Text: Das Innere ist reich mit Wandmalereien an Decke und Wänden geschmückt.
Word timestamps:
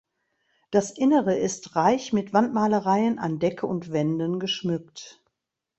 Das 0.71 0.89
Innere 0.89 1.37
ist 1.37 1.75
reich 1.75 2.11
mit 2.11 2.33
Wandmalereien 2.33 3.19
an 3.19 3.37
Decke 3.37 3.67
und 3.67 3.91
Wänden 3.91 4.39
geschmückt. 4.39 5.21